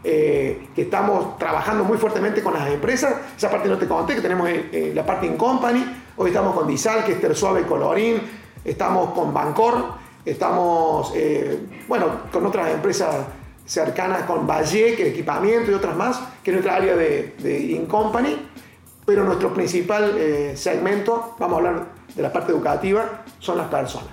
Eh, 0.04 0.68
que 0.76 0.84
estamos 0.84 1.38
trabajando 1.40 1.84
muy 1.84 1.98
fuertemente 1.98 2.44
con 2.44 2.54
las 2.54 2.68
empresas. 2.68 3.16
Esa 3.36 3.50
parte 3.50 3.70
no 3.70 3.78
te 3.78 3.88
conté, 3.88 4.16
que 4.16 4.22
tenemos 4.22 4.48
eh, 4.50 4.70
eh, 4.72 4.92
la 4.94 5.04
parte 5.04 5.26
in 5.26 5.36
company. 5.36 5.84
Hoy 6.18 6.30
estamos 6.30 6.54
con 6.54 6.68
Disal, 6.68 7.04
que 7.06 7.14
es 7.14 7.22
Tersuave 7.22 7.62
y 7.62 7.64
Colorín. 7.64 8.22
Estamos 8.64 9.12
con 9.14 9.34
Bancor. 9.34 10.04
Estamos, 10.24 11.12
eh, 11.16 11.60
bueno, 11.88 12.06
con 12.32 12.46
otras 12.46 12.70
empresas 12.72 13.16
cercanas, 13.66 14.24
con 14.24 14.46
Valle, 14.46 14.96
que 14.96 15.04
es 15.04 15.10
equipamiento 15.10 15.72
y 15.72 15.74
otras 15.74 15.96
más, 15.96 16.22
que 16.44 16.52
es 16.52 16.56
nuestra 16.56 16.76
área 16.76 16.96
de, 16.96 17.36
de 17.40 17.60
in 17.60 17.88
company. 17.88 18.38
Pero 19.06 19.24
nuestro 19.26 19.54
principal 19.54 20.16
eh, 20.18 20.54
segmento, 20.56 21.36
vamos 21.40 21.56
a 21.56 21.58
hablar 21.58 21.86
de 22.16 22.22
la 22.22 22.32
parte 22.32 22.52
educativa, 22.52 23.24
son 23.40 23.58
las 23.58 23.68
personas. 23.68 24.12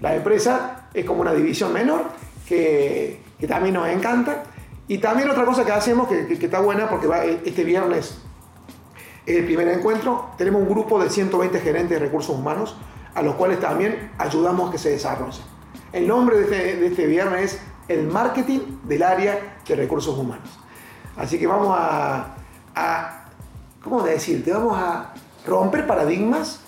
La 0.00 0.14
empresa 0.14 0.88
es 0.92 1.04
como 1.04 1.20
una 1.20 1.32
división 1.32 1.72
menor 1.72 2.02
que, 2.48 3.20
que 3.38 3.46
también 3.46 3.74
nos 3.74 3.88
encanta. 3.88 4.42
Y 4.88 4.98
también 4.98 5.30
otra 5.30 5.44
cosa 5.44 5.64
que 5.64 5.72
hacemos 5.72 6.08
que, 6.08 6.26
que- 6.26 6.44
está 6.46 6.60
buena 6.60 6.88
porque 6.88 7.40
este 7.44 7.64
viernes 7.64 8.18
es 9.24 9.36
el 9.36 9.44
primer 9.44 9.68
encuentro. 9.68 10.30
Tenemos 10.36 10.62
un 10.62 10.68
grupo 10.68 11.02
de 11.02 11.08
120 11.10 11.60
gerentes 11.60 11.98
de 11.98 12.04
recursos 12.04 12.36
humanos 12.36 12.76
a 13.14 13.22
los 13.22 13.34
cuales 13.36 13.58
también 13.60 14.12
ayudamos 14.18 14.68
a 14.68 14.72
que 14.72 14.78
se 14.78 14.90
desarrollen. 14.90 15.42
El 15.92 16.06
nombre 16.06 16.36
de 16.38 16.42
este, 16.44 16.76
de 16.76 16.86
este 16.88 17.06
viernes 17.06 17.54
es 17.54 17.60
el 17.88 18.06
marketing 18.08 18.60
del 18.84 19.02
área 19.02 19.58
de 19.66 19.76
recursos 19.76 20.16
humanos. 20.18 20.48
Así 21.16 21.38
que 21.38 21.46
vamos 21.46 21.74
a 21.78 22.34
¿cómo 23.88 24.02
decirte? 24.02 24.52
Vamos 24.52 24.76
a 24.76 25.14
romper 25.46 25.86
paradigmas 25.86 26.60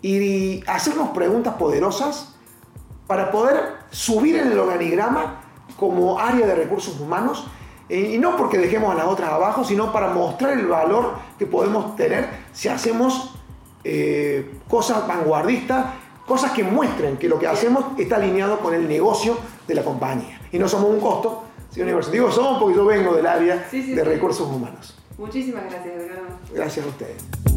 y 0.00 0.64
hacernos 0.66 1.10
preguntas 1.10 1.54
poderosas 1.56 2.34
para 3.06 3.30
poder 3.30 3.74
subir 3.90 4.36
en 4.36 4.50
el 4.50 4.58
organigrama 4.58 5.42
como 5.78 6.18
área 6.18 6.46
de 6.46 6.54
recursos 6.54 6.98
humanos 6.98 7.46
eh, 7.90 8.12
y 8.14 8.18
no 8.18 8.34
porque 8.38 8.56
dejemos 8.56 8.92
a 8.92 8.94
las 8.94 9.06
otras 9.06 9.30
abajo, 9.30 9.62
sino 9.62 9.92
para 9.92 10.08
mostrar 10.08 10.54
el 10.54 10.66
valor 10.66 11.12
que 11.38 11.44
podemos 11.44 11.94
tener 11.96 12.26
si 12.54 12.68
hacemos 12.68 13.34
eh, 13.84 14.58
cosas 14.68 15.06
vanguardistas, 15.06 15.84
cosas 16.26 16.52
que 16.52 16.64
muestren 16.64 17.18
que 17.18 17.28
lo 17.28 17.38
que 17.38 17.46
hacemos 17.46 17.84
está 17.98 18.16
alineado 18.16 18.58
con 18.60 18.72
el 18.72 18.88
negocio 18.88 19.36
de 19.68 19.74
la 19.74 19.84
compañía 19.84 20.40
y 20.50 20.58
no 20.58 20.66
somos 20.66 20.88
un 20.88 20.98
costo, 20.98 21.42
sino 21.68 21.82
una 21.84 21.90
inversión. 21.90 22.14
Digo 22.14 22.32
somos 22.32 22.58
porque 22.58 22.74
yo 22.74 22.86
vengo 22.86 23.14
del 23.14 23.26
área 23.26 23.66
Sí, 23.70 23.82
sí, 23.82 23.92
de 23.92 24.02
recursos 24.02 24.48
humanos. 24.48 24.96
Muchísimas 25.18 25.64
gracias, 25.70 25.86
Edgardo. 25.86 26.38
Gracias 26.52 26.86
a 26.86 26.88
ustedes. 26.88 27.55